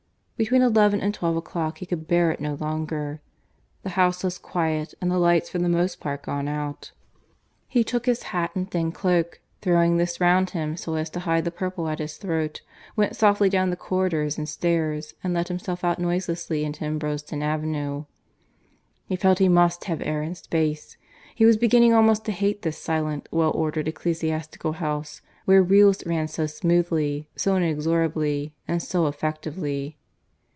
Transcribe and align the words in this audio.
Between 0.41 0.63
eleven 0.63 0.99
and 1.01 1.13
twelve 1.13 1.35
o'clock 1.35 1.77
he 1.77 1.85
could 1.85 2.07
bear 2.07 2.31
it 2.31 2.39
no 2.39 2.55
longer. 2.55 3.21
The 3.83 3.91
house 3.91 4.23
was 4.23 4.39
quiet, 4.39 4.95
and 4.99 5.11
the 5.11 5.19
lights 5.19 5.51
for 5.51 5.59
the 5.59 5.69
most 5.69 5.99
part 5.99 6.23
gone 6.23 6.47
out. 6.47 6.93
He 7.67 7.83
took 7.83 8.07
his 8.07 8.23
hat 8.23 8.49
and 8.55 8.67
thin 8.67 8.91
cloak, 8.91 9.39
throwing 9.61 9.97
this 9.97 10.19
round 10.19 10.49
him 10.49 10.77
so 10.77 10.95
as 10.95 11.11
to 11.11 11.19
hide 11.19 11.45
the 11.45 11.51
purple 11.51 11.87
at 11.87 11.99
his 11.99 12.17
throat, 12.17 12.63
went 12.95 13.15
softly 13.15 13.49
down 13.49 13.69
the 13.69 13.75
corridors 13.75 14.39
and 14.39 14.49
stairs, 14.49 15.13
and 15.23 15.35
let 15.35 15.47
himself 15.47 15.83
out 15.83 15.99
noiselessly 15.99 16.63
into 16.65 16.85
Ambrosden 16.85 17.43
Avenue. 17.43 18.05
He 19.05 19.17
felt 19.17 19.37
he 19.37 19.47
must 19.47 19.83
have 19.83 20.01
air 20.01 20.23
and 20.23 20.35
space: 20.35 20.97
he 21.35 21.45
was 21.45 21.55
beginning 21.55 21.93
almost 21.93 22.25
to 22.25 22.31
hate 22.31 22.63
this 22.63 22.79
silent, 22.79 23.29
well 23.31 23.51
ordered 23.51 23.87
ecclesiastical 23.87 24.71
house, 24.71 25.21
where 25.45 25.63
wheels 25.63 26.03
ran 26.03 26.27
so 26.27 26.47
smoothly, 26.47 27.27
so 27.35 27.55
inexorably, 27.55 28.55
and 28.67 28.81
so 28.81 29.05
effectively. 29.05 29.99